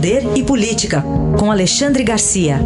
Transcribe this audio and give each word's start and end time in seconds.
Poder 0.00 0.22
e 0.34 0.42
Política, 0.42 1.04
com 1.38 1.52
Alexandre 1.52 2.02
Garcia. 2.02 2.56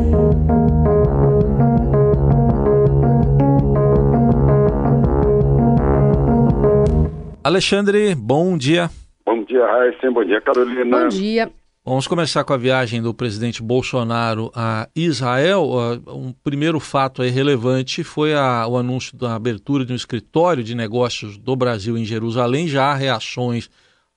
Alexandre, 7.43 8.15
bom 8.15 8.57
dia. 8.57 8.89
Bom 9.27 9.43
dia, 9.43 9.67
Raíssa. 9.67 10.09
Bom 10.13 10.25
dia, 10.25 10.41
Carolina. 10.41 11.01
Bom 11.01 11.09
dia. 11.09 11.51
Vamos 11.85 12.07
começar 12.07 12.45
com 12.45 12.53
a 12.53 12.57
viagem 12.57 13.03
do 13.03 13.13
presidente 13.13 13.61
Bolsonaro 13.61 14.53
a 14.55 14.89
Israel. 14.95 15.73
Um 16.07 16.33
primeiro 16.33 16.79
fato 16.79 17.21
relevante 17.21 18.05
foi 18.05 18.33
a, 18.33 18.65
o 18.69 18.79
anúncio 18.79 19.19
da 19.19 19.35
abertura 19.35 19.85
de 19.85 19.93
um 19.93 19.97
escritório 19.97 20.63
de 20.63 20.77
negócios 20.77 21.37
do 21.37 21.57
Brasil 21.57 21.99
em 21.99 22.05
Jerusalém. 22.05 22.69
Já 22.69 22.93
há 22.93 22.95
reações 22.95 23.69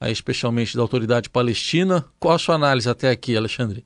especialmente 0.05 0.75
da 0.75 0.83
autoridade 0.83 1.29
palestina. 1.29 2.05
Qual 2.19 2.35
a 2.35 2.39
sua 2.39 2.55
análise 2.55 2.89
até 2.89 3.09
aqui, 3.09 3.35
Alexandre? 3.35 3.83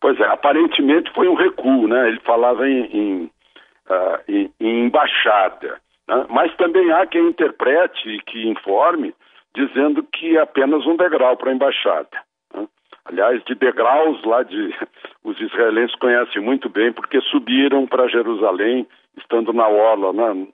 Pois 0.00 0.18
é, 0.20 0.26
aparentemente 0.26 1.10
foi 1.12 1.28
um 1.28 1.34
recuo, 1.34 1.88
né? 1.88 2.08
Ele 2.08 2.20
falava 2.20 2.68
em, 2.68 2.84
em, 2.84 3.30
uh, 3.88 4.20
em, 4.28 4.52
em 4.60 4.84
embaixada, 4.86 5.80
né? 6.06 6.26
mas 6.28 6.54
também 6.56 6.92
há 6.92 7.06
quem 7.06 7.28
interprete 7.28 8.08
e 8.08 8.20
que 8.22 8.48
informe 8.48 9.14
dizendo 9.54 10.02
que 10.02 10.36
é 10.36 10.40
apenas 10.42 10.86
um 10.86 10.96
degrau 10.96 11.36
para 11.36 11.50
a 11.50 11.54
embaixada. 11.54 12.08
Né? 12.54 12.68
Aliás, 13.06 13.42
de 13.44 13.54
degraus 13.54 14.22
lá 14.24 14.42
de 14.42 14.74
os 15.24 15.40
israelenses 15.40 15.96
conhecem 15.96 16.42
muito 16.42 16.68
bem 16.68 16.92
porque 16.92 17.20
subiram 17.22 17.86
para 17.86 18.08
Jerusalém 18.08 18.86
estando 19.16 19.52
na 19.54 19.66
orla, 19.66 20.12
né? 20.12 20.46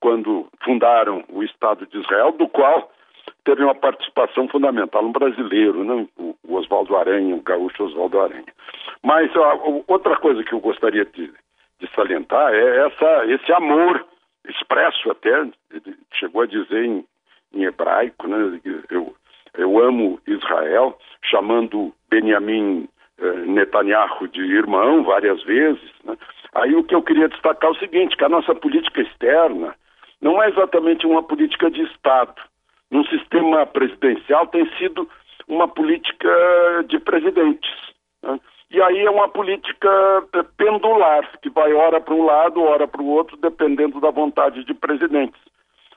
quando 0.00 0.48
fundaram 0.64 1.22
o 1.28 1.44
Estado 1.44 1.86
de 1.86 1.98
Israel, 1.98 2.32
do 2.32 2.48
qual 2.48 2.90
teve 3.50 3.64
uma 3.64 3.74
participação 3.74 4.46
fundamental, 4.46 5.04
um 5.04 5.10
brasileiro, 5.10 5.82
né? 5.82 6.06
o, 6.16 6.36
Oswaldo 6.54 6.96
Aranha, 6.96 7.34
o 7.34 7.42
gaúcho 7.42 7.82
Oswaldo 7.82 8.20
Aranha. 8.20 8.44
Mas 9.02 9.34
ó, 9.34 9.82
outra 9.88 10.16
coisa 10.16 10.44
que 10.44 10.52
eu 10.52 10.60
gostaria 10.60 11.04
de, 11.04 11.32
de 11.80 11.90
salientar 11.94 12.54
é 12.54 12.86
essa, 12.86 13.26
esse 13.26 13.52
amor 13.52 14.06
expresso 14.48 15.10
até, 15.10 15.48
chegou 16.14 16.42
a 16.42 16.46
dizer 16.46 16.84
em, 16.84 17.04
em 17.52 17.64
hebraico, 17.64 18.28
né? 18.28 18.60
eu, 18.88 19.14
eu 19.54 19.78
amo 19.80 20.20
Israel, 20.28 20.96
chamando 21.24 21.92
Benjamin 22.08 22.88
eh, 23.18 23.32
Netanyahu 23.46 24.28
de 24.28 24.42
irmão 24.42 25.02
várias 25.02 25.42
vezes. 25.42 25.90
Né? 26.04 26.16
Aí 26.54 26.74
o 26.76 26.84
que 26.84 26.94
eu 26.94 27.02
queria 27.02 27.28
destacar 27.28 27.70
é 27.70 27.72
o 27.72 27.78
seguinte, 27.78 28.16
que 28.16 28.24
a 28.24 28.28
nossa 28.28 28.54
política 28.54 29.00
externa 29.00 29.74
não 30.20 30.40
é 30.40 30.48
exatamente 30.48 31.04
uma 31.04 31.22
política 31.22 31.68
de 31.68 31.82
Estado 31.82 32.49
num 32.90 33.04
sistema 33.04 33.64
presidencial 33.66 34.46
tem 34.48 34.68
sido 34.76 35.08
uma 35.48 35.68
política 35.68 36.28
de 36.88 36.98
presidentes. 36.98 37.70
Né? 38.22 38.38
E 38.70 38.80
aí 38.80 39.04
é 39.04 39.10
uma 39.10 39.28
política 39.28 39.90
pendular, 40.56 41.28
que 41.42 41.50
vai 41.50 41.72
ora 41.72 42.00
para 42.00 42.14
um 42.14 42.24
lado, 42.24 42.62
ora 42.62 42.86
para 42.86 43.02
o 43.02 43.08
outro, 43.08 43.36
dependendo 43.36 44.00
da 44.00 44.10
vontade 44.10 44.64
de 44.64 44.74
presidentes. 44.74 45.40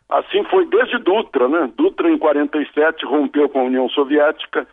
Assim 0.10 0.44
foi 0.46 0.66
desde 0.66 0.98
Dutra, 0.98 1.48
né? 1.48 1.72
Dutra, 1.78 2.10
em 2.10 2.18
47, 2.18 3.06
rompeu 3.06 3.48
com 3.48 3.62
a 3.62 3.64
União 3.64 3.88
Soviética, 3.90 4.68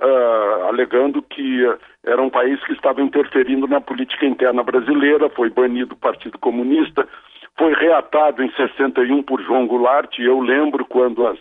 uh, 0.00 0.64
alegando 0.68 1.22
que 1.22 1.64
uh, 1.64 1.78
era 2.04 2.20
um 2.20 2.30
país 2.30 2.62
que 2.64 2.72
estava 2.72 3.02
interferindo 3.02 3.66
na 3.66 3.80
política 3.80 4.26
interna 4.26 4.62
brasileira, 4.62 5.28
foi 5.30 5.50
banido 5.50 5.94
o 5.94 5.98
Partido 5.98 6.38
Comunista, 6.38 7.06
foi 7.58 7.74
reatado 7.74 8.42
em 8.42 8.50
61 8.52 9.22
por 9.22 9.42
João 9.42 9.66
Goulart, 9.66 10.18
e 10.18 10.24
eu 10.24 10.40
lembro 10.40 10.84
quando 10.86 11.26
as 11.26 11.38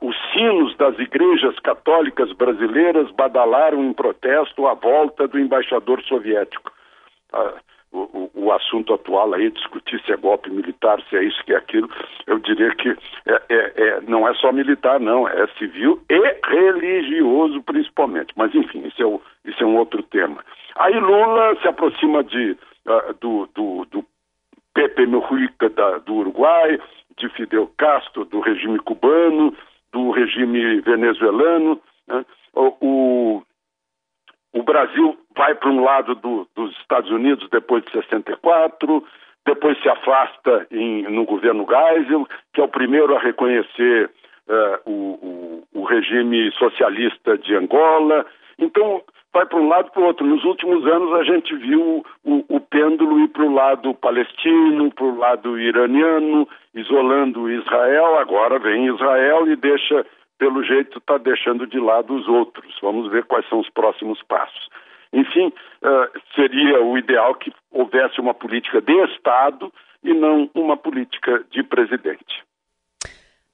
os 0.00 0.16
sinos 0.32 0.76
das 0.76 0.98
igrejas 0.98 1.58
católicas 1.60 2.32
brasileiras 2.32 3.10
badalaram 3.10 3.84
em 3.84 3.92
protesto 3.92 4.66
à 4.66 4.74
volta 4.74 5.28
do 5.28 5.38
embaixador 5.38 6.02
soviético. 6.02 6.72
Ah, 7.32 7.54
o, 7.92 8.52
assunto 8.52 8.94
atual 8.94 9.34
aí, 9.34 9.50
discutir 9.50 10.00
se 10.04 10.12
é 10.12 10.16
golpe 10.16 10.50
militar, 10.50 11.00
se 11.08 11.16
é 11.16 11.24
isso, 11.24 11.42
que 11.44 11.52
é 11.52 11.56
aquilo, 11.56 11.88
eu 12.26 12.38
diria 12.38 12.74
que 12.74 12.90
é, 13.26 13.42
é, 13.48 13.72
é, 13.76 14.00
não 14.02 14.28
é 14.28 14.34
só 14.34 14.52
militar, 14.52 15.00
não, 15.00 15.26
é 15.28 15.46
civil 15.58 16.00
e 16.08 16.36
religioso 16.44 17.62
principalmente. 17.62 18.32
Mas 18.36 18.54
enfim, 18.54 18.86
isso 18.86 19.02
é, 19.02 19.06
o, 19.06 19.20
isso 19.44 19.62
é 19.62 19.66
um 19.66 19.76
outro 19.76 20.02
tema. 20.02 20.44
Aí 20.76 20.98
Lula 20.98 21.56
se 21.60 21.68
aproxima 21.68 22.22
de, 22.22 22.56
uh, 22.86 23.14
do, 23.20 23.48
do, 23.54 23.84
do 23.90 24.04
Pepe 24.74 25.06
Mujica 25.06 25.70
da, 25.70 25.98
do 25.98 26.14
Uruguai, 26.14 26.78
de 27.18 27.28
Fidel 27.30 27.70
Castro, 27.78 28.24
do 28.24 28.40
regime 28.40 28.78
cubano, 28.78 29.54
do 29.92 30.10
regime 30.10 30.80
venezuelano. 30.80 31.80
Né? 32.06 32.24
O, 32.54 33.42
o, 34.52 34.62
Brasil 34.66 35.16
vai 35.36 35.54
para 35.54 35.70
um 35.70 35.82
lado 35.82 36.14
do, 36.16 36.46
dos 36.54 36.76
Estados 36.78 37.10
Unidos 37.10 37.48
depois 37.50 37.84
de 37.84 37.92
64, 37.92 39.04
depois 39.46 39.80
se 39.80 39.88
afasta 39.88 40.66
em, 40.70 41.04
no 41.04 41.24
governo 41.24 41.66
Geisel, 41.66 42.26
que 42.52 42.60
é 42.60 42.64
o 42.64 42.68
primeiro 42.68 43.16
a 43.16 43.20
reconhecer 43.20 44.10
uh, 44.48 44.90
o, 44.90 45.62
o, 45.72 45.80
o 45.80 45.84
regime 45.84 46.50
socialista 46.52 47.38
de 47.38 47.54
Angola. 47.54 48.26
Então, 48.58 49.02
vai 49.36 49.44
para 49.44 49.58
um 49.58 49.68
lado 49.68 49.90
para 49.90 50.00
o 50.02 50.06
outro. 50.06 50.26
Nos 50.26 50.42
últimos 50.44 50.86
anos 50.86 51.12
a 51.12 51.22
gente 51.24 51.54
viu 51.56 52.02
o, 52.24 52.44
o 52.48 52.58
pêndulo 52.58 53.20
ir 53.20 53.28
para 53.28 53.44
o 53.44 53.52
lado 53.52 53.92
palestino, 53.94 54.90
para 54.90 55.04
o 55.04 55.18
lado 55.18 55.58
iraniano, 55.58 56.48
isolando 56.74 57.50
Israel. 57.50 58.18
Agora 58.18 58.58
vem 58.58 58.86
Israel 58.86 59.46
e 59.46 59.54
deixa, 59.56 60.06
pelo 60.38 60.62
jeito, 60.62 60.98
está 60.98 61.18
deixando 61.18 61.66
de 61.66 61.78
lado 61.78 62.14
os 62.14 62.26
outros. 62.26 62.74
Vamos 62.80 63.10
ver 63.10 63.24
quais 63.24 63.46
são 63.48 63.60
os 63.60 63.68
próximos 63.68 64.22
passos. 64.22 64.68
Enfim, 65.12 65.48
uh, 65.82 66.20
seria 66.34 66.82
o 66.82 66.96
ideal 66.96 67.34
que 67.34 67.52
houvesse 67.70 68.18
uma 68.18 68.32
política 68.32 68.80
de 68.80 68.94
Estado 69.04 69.70
e 70.02 70.14
não 70.14 70.48
uma 70.54 70.78
política 70.78 71.44
de 71.50 71.62
presidente. 71.62 72.45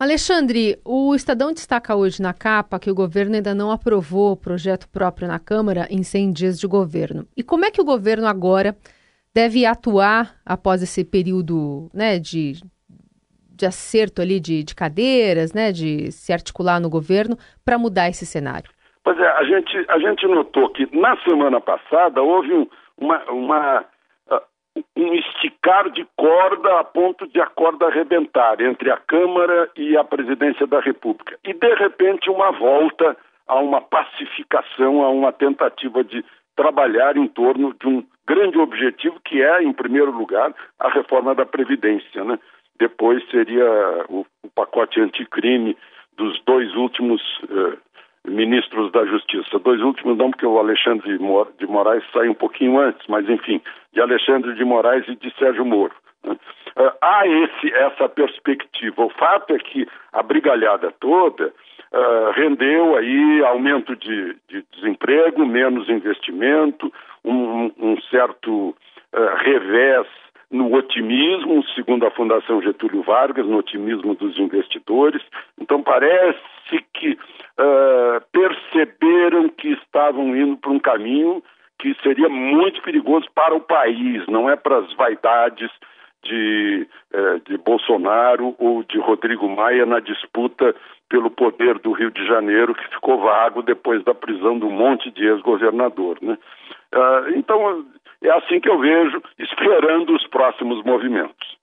Alexandre, 0.02 0.80
o 0.84 1.14
Estadão 1.14 1.52
destaca 1.52 1.94
hoje 1.94 2.20
na 2.20 2.34
capa 2.34 2.80
que 2.80 2.90
o 2.90 2.94
governo 2.94 3.36
ainda 3.36 3.54
não 3.54 3.70
aprovou 3.70 4.32
o 4.32 4.36
projeto 4.36 4.88
próprio 4.88 5.28
na 5.28 5.38
Câmara 5.38 5.86
em 5.88 6.02
100 6.02 6.32
dias 6.32 6.58
de 6.58 6.66
governo. 6.66 7.24
E 7.36 7.42
como 7.44 7.64
é 7.64 7.70
que 7.70 7.80
o 7.80 7.84
governo 7.84 8.26
agora 8.26 8.74
deve 9.32 9.64
atuar 9.64 10.34
após 10.44 10.82
esse 10.82 11.04
período 11.04 11.88
né, 11.94 12.18
de, 12.18 12.54
de 13.54 13.64
acerto 13.64 14.20
ali 14.20 14.40
de, 14.40 14.64
de 14.64 14.74
cadeiras, 14.74 15.52
né, 15.52 15.70
de 15.70 16.10
se 16.10 16.32
articular 16.32 16.80
no 16.80 16.90
governo 16.90 17.36
para 17.64 17.78
mudar 17.78 18.08
esse 18.08 18.26
cenário? 18.26 18.72
Pois 19.04 19.16
é, 19.20 19.28
a 19.28 19.44
gente, 19.44 19.86
a 19.88 20.00
gente 20.00 20.26
notou 20.26 20.68
que 20.70 20.84
na 20.98 21.16
semana 21.18 21.60
passada 21.60 22.20
houve 22.20 22.52
um, 22.52 22.66
uma, 22.98 23.22
uma 23.30 23.86
um 24.96 25.14
esticar 25.72 25.90
de 25.90 26.06
corda 26.16 26.80
a 26.80 26.84
ponto 26.84 27.26
de 27.26 27.40
a 27.40 27.46
corda 27.46 27.86
arrebentar 27.86 28.60
entre 28.60 28.90
a 28.90 28.96
Câmara 28.96 29.70
e 29.76 29.96
a 29.96 30.04
Presidência 30.04 30.66
da 30.66 30.80
República. 30.80 31.38
E, 31.44 31.54
de 31.54 31.74
repente, 31.74 32.30
uma 32.30 32.50
volta 32.52 33.16
a 33.48 33.58
uma 33.58 33.80
pacificação, 33.80 35.02
a 35.02 35.08
uma 35.08 35.32
tentativa 35.32 36.04
de 36.04 36.24
trabalhar 36.54 37.16
em 37.16 37.26
torno 37.26 37.74
de 37.80 37.88
um 37.88 38.04
grande 38.26 38.58
objetivo 38.58 39.18
que 39.24 39.42
é, 39.42 39.62
em 39.62 39.72
primeiro 39.72 40.10
lugar, 40.10 40.54
a 40.78 40.88
reforma 40.90 41.34
da 41.34 41.46
Previdência. 41.46 42.22
Né? 42.24 42.38
Depois 42.78 43.22
seria 43.30 43.64
o, 44.08 44.26
o 44.42 44.48
pacote 44.54 45.00
anticrime 45.00 45.76
dos 46.16 46.40
dois 46.44 46.74
últimos 46.76 47.22
eh, 47.48 47.78
ministros 48.32 48.90
da 48.92 49.04
Justiça. 49.04 49.58
Dois 49.58 49.80
últimos 49.80 50.16
não, 50.16 50.30
porque 50.30 50.46
o 50.46 50.58
Alexandre 50.58 51.18
de 51.58 51.66
Moraes 51.66 52.02
sai 52.12 52.28
um 52.28 52.34
pouquinho 52.34 52.78
antes, 52.78 53.06
mas 53.08 53.28
enfim, 53.28 53.60
de 53.92 54.00
Alexandre 54.00 54.54
de 54.54 54.64
Moraes 54.64 55.06
e 55.08 55.14
de 55.16 55.32
Sérgio 55.38 55.64
Moro. 55.64 55.94
Né? 56.24 56.36
Uh, 56.76 56.92
há 57.02 57.26
esse, 57.26 57.72
essa 57.74 58.08
perspectiva. 58.08 59.04
O 59.04 59.10
fato 59.10 59.54
é 59.54 59.58
que 59.58 59.86
a 60.12 60.22
brigalhada 60.22 60.92
toda 60.98 61.48
uh, 61.48 62.30
rendeu 62.34 62.96
aí 62.96 63.44
aumento 63.44 63.94
de, 63.94 64.36
de, 64.48 64.64
desemprego, 64.72 65.44
menos 65.44 65.88
investimento, 65.88 66.92
um, 67.24 67.70
um 67.78 68.00
certo 68.10 68.70
uh, 68.70 69.36
revés 69.44 70.06
no 70.52 70.72
otimismo, 70.74 71.64
segundo 71.74 72.06
a 72.06 72.10
Fundação 72.10 72.60
Getúlio 72.60 73.02
Vargas, 73.02 73.46
no 73.46 73.56
otimismo 73.56 74.14
dos 74.14 74.38
investidores. 74.38 75.22
Então 75.58 75.82
parece 75.82 76.38
que 76.92 77.12
uh, 77.12 78.20
perceberam 78.30 79.48
que 79.48 79.68
estavam 79.72 80.36
indo 80.36 80.58
para 80.58 80.70
um 80.70 80.78
caminho 80.78 81.42
que 81.78 81.96
seria 82.02 82.28
muito 82.28 82.82
perigoso 82.82 83.26
para 83.34 83.54
o 83.54 83.60
país, 83.60 84.24
não 84.28 84.48
é 84.48 84.54
para 84.54 84.78
as 84.78 84.92
vaidades 84.94 85.70
de, 86.22 86.86
uh, 87.12 87.40
de 87.48 87.56
Bolsonaro 87.56 88.54
ou 88.58 88.84
de 88.84 88.98
Rodrigo 88.98 89.48
Maia 89.48 89.86
na 89.86 90.00
disputa 90.00 90.76
pelo 91.08 91.30
poder 91.30 91.78
do 91.78 91.92
Rio 91.92 92.10
de 92.10 92.26
Janeiro, 92.26 92.74
que 92.74 92.88
ficou 92.88 93.18
vago 93.20 93.62
depois 93.62 94.04
da 94.04 94.14
prisão 94.14 94.52
um 94.52 94.70
monte 94.70 95.10
de 95.10 95.26
ex-governador. 95.26 96.18
Né? 96.22 96.38
Uh, 96.94 97.36
então, 97.36 97.84
é 98.22 98.30
assim 98.30 98.60
que 98.60 98.68
eu 98.68 98.78
vejo, 98.78 99.22
esperando 99.38 100.14
os 100.14 100.26
próximos 100.28 100.82
movimentos. 100.84 101.56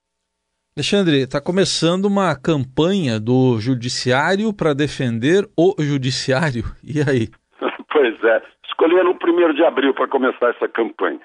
Alexandre, 0.76 1.22
está 1.22 1.40
começando 1.40 2.04
uma 2.06 2.34
campanha 2.34 3.18
do 3.18 3.58
Judiciário 3.58 4.54
para 4.56 4.72
defender 4.72 5.44
o 5.56 5.74
Judiciário. 5.78 6.64
E 6.82 7.00
aí? 7.00 7.28
pois 7.92 8.22
é, 8.24 8.42
escolheram 8.64 9.10
o 9.10 9.18
primeiro 9.18 9.52
de 9.52 9.64
abril 9.64 9.92
para 9.92 10.08
começar 10.08 10.50
essa 10.50 10.68
campanha. 10.68 11.20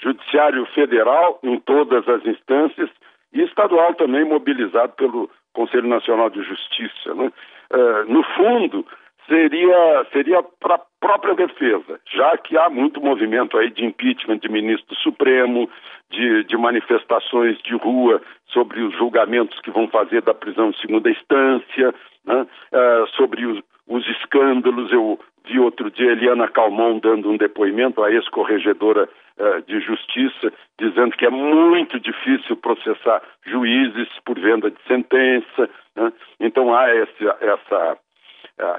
Judiciário 0.00 0.66
Federal 0.74 1.38
em 1.42 1.58
todas 1.60 2.06
as 2.08 2.24
instâncias 2.26 2.90
e 3.32 3.42
estadual 3.42 3.94
também 3.94 4.24
mobilizado 4.24 4.92
pelo 4.92 5.30
Conselho 5.54 5.88
Nacional 5.88 6.28
de 6.30 6.42
Justiça. 6.42 7.14
Né? 7.14 7.32
Uh, 7.72 8.12
no 8.12 8.22
fundo, 8.36 8.86
seria, 9.32 10.06
seria 10.12 10.42
para 10.60 10.74
a 10.74 10.80
própria 11.00 11.34
defesa, 11.34 11.98
já 12.14 12.36
que 12.36 12.58
há 12.58 12.68
muito 12.68 13.00
movimento 13.00 13.56
aí 13.56 13.70
de 13.70 13.82
impeachment 13.82 14.38
de 14.38 14.48
ministro 14.50 14.94
Supremo, 14.96 15.70
de, 16.10 16.44
de 16.44 16.56
manifestações 16.58 17.56
de 17.62 17.74
rua 17.74 18.20
sobre 18.48 18.82
os 18.82 18.94
julgamentos 18.98 19.58
que 19.60 19.70
vão 19.70 19.88
fazer 19.88 20.20
da 20.20 20.34
prisão 20.34 20.70
de 20.70 20.80
segunda 20.82 21.10
instância, 21.10 21.94
né? 22.26 22.42
uh, 22.42 23.06
sobre 23.16 23.46
os, 23.46 23.62
os 23.88 24.06
escândalos. 24.08 24.92
Eu 24.92 25.18
vi 25.46 25.58
outro 25.58 25.90
dia 25.90 26.12
Eliana 26.12 26.48
Calmon 26.48 26.98
dando 26.98 27.30
um 27.30 27.38
depoimento, 27.38 28.02
a 28.02 28.12
ex-corregedora 28.12 29.08
uh, 29.38 29.62
de 29.66 29.80
justiça, 29.80 30.52
dizendo 30.78 31.16
que 31.16 31.24
é 31.24 31.30
muito 31.30 31.98
difícil 31.98 32.54
processar 32.56 33.22
juízes 33.46 34.08
por 34.26 34.38
venda 34.38 34.70
de 34.70 34.78
sentença. 34.86 35.70
Né? 35.96 36.12
Então 36.38 36.74
há 36.74 36.90
essa, 36.90 37.38
essa 37.40 37.96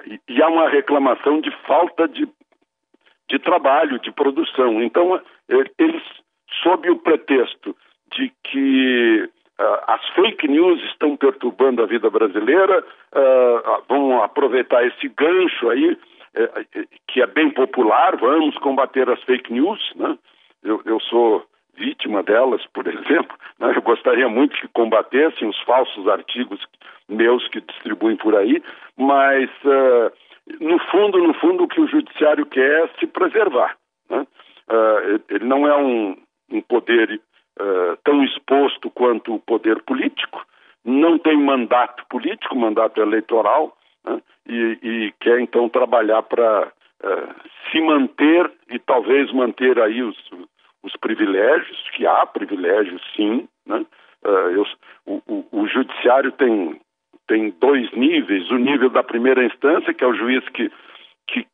e, 0.06 0.19
e, 0.27 0.42
há 0.42 0.48
uma 0.48 0.69
reclamação 0.69 1.42
de 1.42 1.51
falta 1.65 2.07
de, 2.07 2.27
de 3.30 3.39
trabalho, 3.39 4.00
de 4.00 4.12
produção. 4.12 4.81
Então, 4.81 5.15
eh, 5.15 5.71
eles, 5.77 6.04
sob 6.62 6.89
o 6.89 6.98
pretexto 6.98 7.75
de 8.15 8.31
que 8.44 9.30
uh, 9.60 9.83
as 9.88 10.07
fake 10.10 10.48
news 10.48 10.81
estão 10.83 11.18
perturbando 11.18 11.81
a 11.81 11.88
vida 11.88 12.10
brasileira, 12.10 12.83
vão 13.89 14.21
aproveitar 14.21 14.86
esse 14.86 15.07
gancho 15.10 15.69
aí, 15.69 15.94
uh, 15.94 16.88
que 17.07 17.21
é 17.21 17.27
bem 17.27 17.50
popular, 17.50 18.16
vamos 18.18 18.57
combater 18.59 19.09
as 19.09 19.21
fake 19.24 19.51
news. 19.51 19.80
Né? 19.95 20.18
Eu, 20.63 20.81
eu 20.86 21.00
sou 21.00 21.45
vítima 21.75 22.24
delas, 22.24 22.66
por 22.74 22.86
exemplo. 22.88 23.38
Né? 23.60 23.74
Eu 23.75 23.81
gostaria 23.81 24.28
muito 24.30 24.56
que 24.56 24.68
combatessem 24.70 25.48
os 25.48 25.60
falsos 25.62 26.08
artigos 26.08 26.60
meus 27.08 27.48
que 27.50 27.62
distribuem 27.62 28.16
por 28.16 28.36
aí, 28.36 28.62
mas 28.98 29.50
uh, 29.66 30.12
no 30.60 30.80
fundo, 30.90 31.20
no 31.20 31.34
fundo, 31.36 31.64
o 31.64 31.68
que 31.68 31.81
o 31.81 31.88
judiciário 31.88 32.46
quer 32.46 32.84
é 32.84 32.88
se 33.00 33.08
preservar. 33.08 33.78
Né? 34.10 34.25
Uh, 34.70 35.22
ele 35.30 35.46
não 35.46 35.68
é 35.68 35.75
um, 35.75 36.18
um 36.52 36.62
poder 36.62 37.20
uh, 37.60 37.98
tão 38.04 38.24
exposto 38.24 38.90
quanto 38.90 39.36
o 39.36 39.40
poder 39.40 39.81
político, 39.84 40.46
não 40.86 41.18
tem 41.18 41.38
mandato 41.38 42.06
político, 42.10 42.56
mandato 42.56 43.02
eleitoral, 43.02 43.76
né? 44.06 44.22
e, 44.48 44.80
e, 44.81 45.14
quer 45.19 45.40
então 45.40 45.69
trabalhar 45.69 46.22
para 46.24 46.72
se 47.69 47.81
manter 47.81 48.50
e 48.69 48.80
talvez 48.80 49.31
manter 49.34 49.78
aí 49.78 50.02
os, 50.02 50.18
os 50.83 50.95
privilégios, 50.97 51.89
que 51.95 52.06
há 52.06 52.25
privilégios 52.25 53.01
sim, 53.15 53.47
né? 53.65 53.85
eu, 54.24 54.65
o, 55.06 55.21
o, 55.27 55.47
o, 55.51 55.68
judiciário 55.68 56.31
tem 56.33 56.80
tem 57.27 57.51
dois 57.51 57.89
níveis, 57.94 58.50
o 58.51 58.57
nível 58.57 58.89
da 58.89 59.01
primeira 59.01 59.45
instância, 59.45 59.94
que 59.94 60.03
é 60.03 60.07
o 60.07 60.13
juiz 60.13 60.47
que, 60.50 60.69
que 61.27 61.47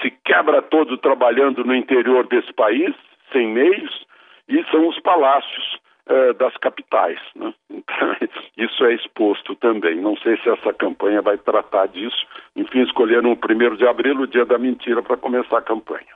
se 0.00 0.10
quebra 0.24 0.62
todo 0.62 0.96
trabalhando 0.96 1.64
no 1.64 1.74
interior 1.74 2.26
desse 2.28 2.52
país, 2.52 2.94
sem 3.32 3.48
meios, 3.48 4.06
e 4.48 4.64
são 4.70 4.86
os 4.88 4.98
palácios 5.00 5.78
eh, 6.08 6.32
das 6.34 6.56
capitais. 6.56 7.20
Né? 7.36 7.52
Então, 7.78 8.16
isso 8.56 8.84
é 8.84 8.94
exposto 8.94 9.54
também. 9.56 9.96
Não 9.96 10.16
sei 10.16 10.36
se 10.38 10.48
essa 10.48 10.72
campanha 10.72 11.22
vai 11.22 11.36
tratar 11.38 11.86
disso. 11.86 12.26
Enfim, 12.56 12.82
escolheram 12.82 13.32
o 13.32 13.36
primeiro 13.36 13.76
de 13.76 13.86
abril, 13.86 14.20
o 14.20 14.26
dia 14.26 14.44
da 14.44 14.58
mentira, 14.58 15.02
para 15.02 15.16
começar 15.16 15.58
a 15.58 15.62
campanha. 15.62 16.08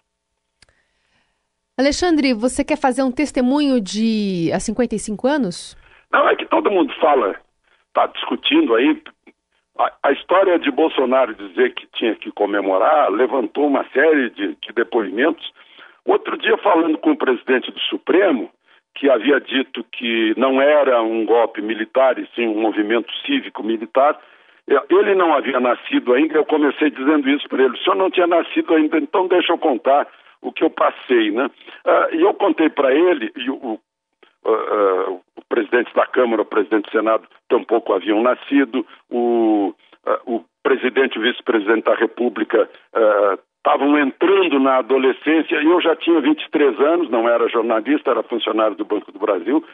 Alexandre, 1.83 2.33
você 2.33 2.65
quer 2.65 2.79
fazer 2.79 3.03
um 3.03 3.11
testemunho 3.11 3.81
de 3.81 4.53
há 4.55 4.61
55 4.61 5.27
anos? 5.27 5.77
Não, 6.13 6.29
é 6.29 6.37
que 6.37 6.47
todo 6.47 6.71
mundo 6.71 6.95
fala 7.01 7.35
está 7.89 8.07
discutindo 8.07 8.75
aí. 8.77 9.03
A, 9.79 9.93
a, 10.05 10.13
história 10.13 10.59
de 10.61 10.71
Bolsonaro 10.71 11.35
dizer 11.35 11.75
que 11.75 11.87
tinha 11.95 12.15
que 12.15 12.31
comemorar 12.31 13.11
levantou 13.11 13.67
uma 13.67 13.85
série 13.93 14.31
de, 14.31 14.57
de 14.63 14.73
depoimentos. 14.75 15.53
Outro 16.07 16.39
dia, 16.39 16.57
falando 16.59 16.97
com 16.99 17.11
o 17.11 17.17
presidente 17.17 17.73
do 17.73 17.81
Supremo, 17.81 18.49
que 18.95 19.11
havia 19.11 19.41
dito 19.41 19.85
que 19.93 20.35
não 20.37 20.63
era 20.63 21.03
um 21.03 21.27
golpe 21.27 21.61
militar, 21.61 22.17
e 22.17 22.29
sim 22.35 22.47
um 22.47 22.61
movimento 22.61 23.13
cívico-militar, 23.27 24.19
é, 24.69 24.81
ele 24.89 25.17
não 25.17 25.35
havia 25.35 25.59
nascido 25.59 26.13
ainda, 26.13 26.35
eu 26.35 26.45
comecei 26.45 26.91
dizendo 26.91 27.29
isso 27.29 27.49
para 27.49 27.65
ele, 27.65 27.75
o 27.75 27.79
senhor 27.79 27.97
não 27.97 28.11
tinha 28.11 28.27
nascido 28.29 28.73
ainda, 28.73 28.99
então 28.99 29.27
deixa 29.27 29.53
eu 29.53 29.59
contar 29.59 30.07
o 30.43 30.53
que 30.53 30.65
eu 30.65 30.71
passei, 30.71 31.31
né? 31.31 31.47
Uh, 31.87 32.15
e 32.17 32.21
eu 32.21 32.35
contei 32.35 32.69
para 32.69 32.93
ele, 32.93 33.33
e 33.37 33.49
o, 33.49 33.79
uh, 34.45 35.21
o 35.37 35.43
presidente 35.49 35.95
da 35.95 36.05
Câmara, 36.07 36.43
o 36.43 36.47
presidente 36.47 36.87
do 36.87 36.91
Senado 36.91 37.27
tampouco 37.49 37.95
haviam 37.95 38.21
nascido, 38.21 38.85
o, 39.09 39.73
uh, 40.05 40.35
o 40.35 40.45
presidente 40.63 41.19
e 41.19 41.23
vice-presidente 41.23 41.85
da 41.85 41.95
República 41.95 42.69
estavam 43.57 43.99
entrando 43.99 44.59
na 44.59 44.79
adolescência 44.79 45.61
e 45.61 45.67
eu 45.67 45.81
já 45.81 45.97
tinha 45.97 46.21
23 46.21 46.81
anos, 46.81 47.11
não 47.11 47.29
era 47.29 47.49
jornalista, 47.49 48.11
era 48.11 48.23
funcionário 48.23 48.77
do 48.77 48.85
Banco 48.85 49.11
do 49.11 49.19
Brasil. 49.19 49.65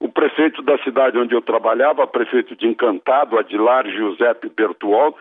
O 0.00 0.08
prefeito 0.08 0.62
da 0.62 0.78
cidade 0.78 1.18
onde 1.18 1.34
eu 1.34 1.42
trabalhava, 1.42 2.06
prefeito 2.06 2.54
de 2.56 2.66
Encantado, 2.66 3.38
Adilar 3.38 3.86
Giuseppe 3.88 4.48
Bertuol, 4.48 5.16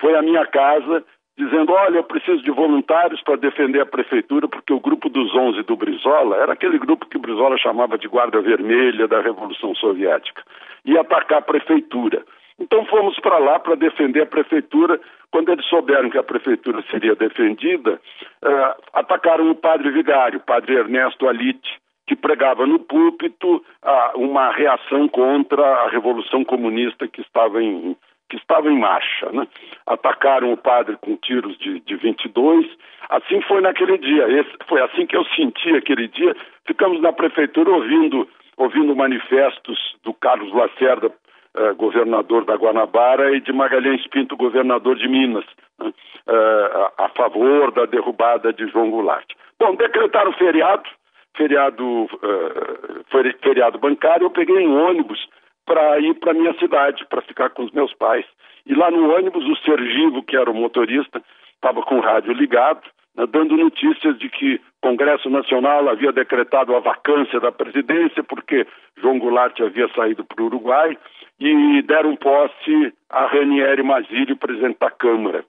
foi 0.00 0.16
à 0.16 0.22
minha 0.22 0.44
casa 0.46 1.04
dizendo: 1.36 1.72
Olha, 1.72 1.96
eu 1.96 2.04
preciso 2.04 2.42
de 2.42 2.50
voluntários 2.50 3.22
para 3.22 3.36
defender 3.36 3.80
a 3.80 3.86
prefeitura, 3.86 4.48
porque 4.48 4.72
o 4.72 4.80
grupo 4.80 5.08
dos 5.08 5.34
11 5.34 5.62
do 5.62 5.76
Brizola 5.76 6.36
era 6.36 6.52
aquele 6.52 6.78
grupo 6.78 7.06
que 7.06 7.16
o 7.16 7.20
Brizola 7.20 7.56
chamava 7.58 7.98
de 7.98 8.08
Guarda 8.08 8.40
Vermelha 8.40 9.08
da 9.08 9.20
Revolução 9.20 9.74
Soviética, 9.74 10.42
ia 10.84 11.00
atacar 11.00 11.38
a 11.38 11.42
prefeitura. 11.42 12.24
Então 12.58 12.84
fomos 12.86 13.18
para 13.20 13.38
lá 13.38 13.58
para 13.58 13.74
defender 13.74 14.22
a 14.22 14.26
prefeitura. 14.26 15.00
Quando 15.30 15.50
eles 15.50 15.64
souberam 15.66 16.10
que 16.10 16.18
a 16.18 16.22
prefeitura 16.22 16.84
seria 16.90 17.14
defendida, 17.14 17.98
uh, 18.44 18.82
atacaram 18.92 19.50
o 19.50 19.54
padre 19.54 19.90
vigário, 19.90 20.38
o 20.38 20.42
padre 20.42 20.74
Ernesto 20.74 21.26
Alite, 21.26 21.80
que 22.06 22.14
pregava 22.14 22.66
no 22.66 22.78
púlpito 22.78 23.56
uh, 23.56 24.18
uma 24.18 24.52
reação 24.52 25.08
contra 25.08 25.62
a 25.62 25.88
revolução 25.88 26.44
comunista 26.44 27.08
que 27.08 27.22
estava 27.22 27.62
em, 27.62 27.96
que 28.32 28.36
estava 28.38 28.70
em 28.70 28.78
marcha. 28.78 29.30
Né? 29.30 29.46
Atacaram 29.86 30.52
o 30.52 30.56
padre 30.56 30.96
com 31.02 31.16
tiros 31.16 31.56
de, 31.58 31.80
de 31.80 31.96
22. 31.96 32.66
Assim 33.10 33.42
foi 33.42 33.60
naquele 33.60 33.98
dia. 33.98 34.26
Esse, 34.40 34.50
foi 34.66 34.80
assim 34.80 35.06
que 35.06 35.14
eu 35.14 35.24
senti 35.36 35.76
aquele 35.76 36.08
dia. 36.08 36.34
Ficamos 36.66 37.00
na 37.02 37.12
prefeitura 37.12 37.70
ouvindo, 37.70 38.26
ouvindo 38.56 38.96
manifestos 38.96 39.78
do 40.02 40.14
Carlos 40.14 40.50
Lacerda, 40.54 41.12
eh, 41.54 41.72
governador 41.74 42.46
da 42.46 42.54
Guanabara, 42.54 43.36
e 43.36 43.40
de 43.40 43.52
Magalhães 43.52 44.06
Pinto, 44.06 44.34
governador 44.34 44.96
de 44.96 45.06
Minas, 45.06 45.44
né? 45.78 45.92
eh, 46.26 46.90
a, 46.96 47.04
a 47.04 47.08
favor 47.10 47.70
da 47.72 47.84
derrubada 47.84 48.50
de 48.50 48.66
João 48.68 48.90
Goulart. 48.90 49.26
Bom, 49.60 49.74
decretaram 49.74 50.32
feriado, 50.32 50.88
feriado, 51.36 51.84
uh, 51.84 53.34
feriado 53.42 53.78
bancário, 53.78 54.24
eu 54.24 54.30
peguei 54.30 54.66
um 54.66 54.88
ônibus 54.88 55.28
para 55.64 55.98
ir 56.00 56.14
para 56.14 56.34
minha 56.34 56.54
cidade, 56.58 57.06
para 57.08 57.22
ficar 57.22 57.50
com 57.50 57.64
os 57.64 57.72
meus 57.72 57.92
pais. 57.94 58.26
E 58.66 58.74
lá 58.74 58.90
no 58.90 59.14
ônibus, 59.14 59.44
o 59.44 59.56
Sergivo, 59.64 60.22
que 60.22 60.36
era 60.36 60.50
o 60.50 60.54
motorista, 60.54 61.22
estava 61.54 61.82
com 61.82 61.98
o 61.98 62.00
rádio 62.00 62.32
ligado, 62.32 62.82
né, 63.16 63.26
dando 63.26 63.56
notícias 63.56 64.18
de 64.18 64.28
que 64.28 64.54
o 64.54 64.60
Congresso 64.88 65.28
Nacional 65.30 65.88
havia 65.88 66.12
decretado 66.12 66.74
a 66.74 66.80
vacância 66.80 67.38
da 67.40 67.52
presidência, 67.52 68.22
porque 68.22 68.66
João 68.98 69.18
Goulart 69.18 69.60
havia 69.60 69.88
saído 69.94 70.24
para 70.24 70.42
o 70.42 70.46
Uruguai, 70.46 70.96
e 71.40 71.82
deram 71.82 72.14
posse 72.16 72.92
a 73.10 73.26
Ranieri 73.26 73.82
Mazzilli, 73.82 74.34
presidente 74.36 74.78
da 74.78 74.90
Câmara. 74.90 75.44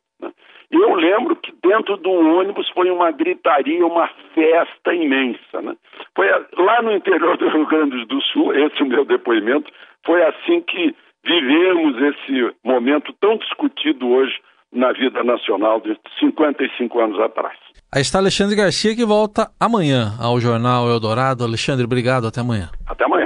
Eu 0.73 0.95
lembro 0.95 1.35
que 1.35 1.53
dentro 1.63 1.97
do 1.97 2.09
ônibus 2.09 2.67
foi 2.69 2.89
uma 2.89 3.11
gritaria, 3.11 3.85
uma 3.85 4.09
festa 4.33 4.93
imensa. 4.93 5.61
Né? 5.61 5.75
Foi 6.15 6.27
lá 6.57 6.81
no 6.81 6.91
interior 6.91 7.37
do 7.37 7.47
Rio 7.47 7.65
Grande 7.67 8.05
do 8.05 8.21
Sul, 8.21 8.53
esse 8.55 8.81
é 8.81 8.83
o 8.83 8.87
meu 8.87 9.05
depoimento, 9.05 9.71
foi 10.03 10.23
assim 10.23 10.61
que 10.61 10.95
vivemos 11.23 11.95
esse 12.01 12.55
momento 12.63 13.13
tão 13.21 13.37
discutido 13.37 14.09
hoje 14.09 14.33
na 14.71 14.91
vida 14.91 15.23
nacional 15.23 15.79
de 15.79 15.95
55 16.19 16.99
anos 16.99 17.19
atrás. 17.19 17.55
Aí 17.93 18.01
está 18.01 18.17
Alexandre 18.17 18.55
Garcia 18.55 18.95
que 18.95 19.05
volta 19.05 19.51
amanhã 19.59 20.13
ao 20.19 20.39
Jornal 20.39 20.89
Eldorado. 20.89 21.43
Alexandre, 21.43 21.85
obrigado. 21.85 22.25
Até 22.25 22.41
amanhã. 22.41 22.69
Até 22.87 23.05
amanhã. 23.05 23.22